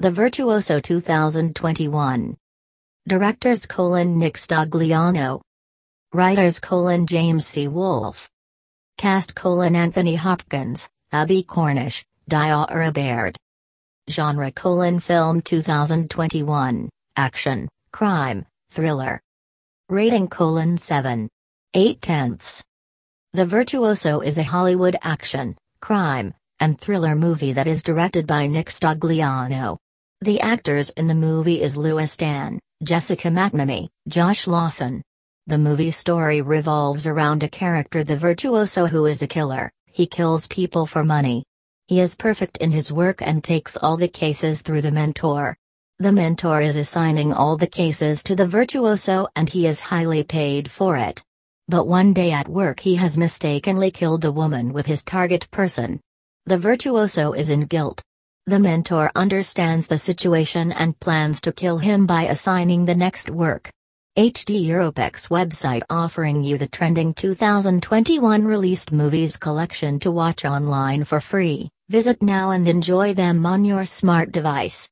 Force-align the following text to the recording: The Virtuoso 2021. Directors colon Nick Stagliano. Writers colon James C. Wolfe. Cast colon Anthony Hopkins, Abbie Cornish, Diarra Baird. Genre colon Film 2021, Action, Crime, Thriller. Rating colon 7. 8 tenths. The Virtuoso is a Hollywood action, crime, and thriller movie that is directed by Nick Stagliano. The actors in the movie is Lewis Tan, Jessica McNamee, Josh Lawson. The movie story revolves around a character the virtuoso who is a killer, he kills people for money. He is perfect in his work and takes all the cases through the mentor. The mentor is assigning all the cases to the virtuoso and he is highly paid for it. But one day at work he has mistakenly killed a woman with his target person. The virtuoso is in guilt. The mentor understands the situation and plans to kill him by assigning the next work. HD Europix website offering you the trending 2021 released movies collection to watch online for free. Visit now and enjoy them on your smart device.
The 0.00 0.10
Virtuoso 0.10 0.80
2021. 0.80 2.34
Directors 3.06 3.66
colon 3.66 4.18
Nick 4.18 4.36
Stagliano. 4.38 5.42
Writers 6.14 6.58
colon 6.58 7.06
James 7.06 7.46
C. 7.46 7.68
Wolfe. 7.68 8.26
Cast 8.96 9.34
colon 9.34 9.76
Anthony 9.76 10.14
Hopkins, 10.14 10.88
Abbie 11.12 11.42
Cornish, 11.42 12.02
Diarra 12.30 12.94
Baird. 12.94 13.36
Genre 14.08 14.50
colon 14.52 15.00
Film 15.00 15.42
2021, 15.42 16.88
Action, 17.16 17.68
Crime, 17.92 18.46
Thriller. 18.70 19.20
Rating 19.90 20.28
colon 20.28 20.78
7. 20.78 21.28
8 21.74 22.00
tenths. 22.00 22.64
The 23.34 23.44
Virtuoso 23.44 24.20
is 24.20 24.38
a 24.38 24.44
Hollywood 24.44 24.96
action, 25.02 25.58
crime, 25.82 26.32
and 26.58 26.80
thriller 26.80 27.14
movie 27.14 27.52
that 27.52 27.66
is 27.66 27.82
directed 27.82 28.26
by 28.26 28.46
Nick 28.46 28.68
Stagliano. 28.68 29.76
The 30.22 30.42
actors 30.42 30.90
in 30.90 31.06
the 31.06 31.14
movie 31.14 31.62
is 31.62 31.78
Lewis 31.78 32.14
Tan, 32.14 32.58
Jessica 32.82 33.28
McNamee, 33.28 33.88
Josh 34.06 34.46
Lawson. 34.46 35.02
The 35.46 35.56
movie 35.56 35.92
story 35.92 36.42
revolves 36.42 37.06
around 37.06 37.42
a 37.42 37.48
character 37.48 38.04
the 38.04 38.18
virtuoso 38.18 38.86
who 38.86 39.06
is 39.06 39.22
a 39.22 39.26
killer, 39.26 39.70
he 39.86 40.06
kills 40.06 40.46
people 40.46 40.84
for 40.84 41.02
money. 41.02 41.44
He 41.88 42.00
is 42.00 42.14
perfect 42.14 42.58
in 42.58 42.70
his 42.70 42.92
work 42.92 43.22
and 43.22 43.42
takes 43.42 43.78
all 43.78 43.96
the 43.96 44.08
cases 44.08 44.60
through 44.60 44.82
the 44.82 44.92
mentor. 44.92 45.56
The 45.98 46.12
mentor 46.12 46.60
is 46.60 46.76
assigning 46.76 47.32
all 47.32 47.56
the 47.56 47.66
cases 47.66 48.22
to 48.24 48.36
the 48.36 48.44
virtuoso 48.46 49.26
and 49.36 49.48
he 49.48 49.66
is 49.66 49.80
highly 49.80 50.22
paid 50.22 50.70
for 50.70 50.98
it. 50.98 51.22
But 51.66 51.88
one 51.88 52.12
day 52.12 52.30
at 52.30 52.46
work 52.46 52.80
he 52.80 52.96
has 52.96 53.16
mistakenly 53.16 53.90
killed 53.90 54.26
a 54.26 54.32
woman 54.32 54.74
with 54.74 54.84
his 54.84 55.02
target 55.02 55.50
person. 55.50 55.98
The 56.44 56.58
virtuoso 56.58 57.32
is 57.32 57.48
in 57.48 57.64
guilt. 57.64 58.02
The 58.50 58.58
mentor 58.58 59.12
understands 59.14 59.86
the 59.86 59.96
situation 59.96 60.72
and 60.72 60.98
plans 60.98 61.40
to 61.42 61.52
kill 61.52 61.78
him 61.78 62.04
by 62.04 62.24
assigning 62.24 62.84
the 62.84 62.96
next 62.96 63.30
work. 63.30 63.70
HD 64.18 64.66
Europix 64.66 65.28
website 65.28 65.82
offering 65.88 66.42
you 66.42 66.58
the 66.58 66.66
trending 66.66 67.14
2021 67.14 68.44
released 68.44 68.90
movies 68.90 69.36
collection 69.36 70.00
to 70.00 70.10
watch 70.10 70.44
online 70.44 71.04
for 71.04 71.20
free. 71.20 71.68
Visit 71.90 72.24
now 72.24 72.50
and 72.50 72.66
enjoy 72.66 73.14
them 73.14 73.46
on 73.46 73.64
your 73.64 73.84
smart 73.84 74.32
device. 74.32 74.88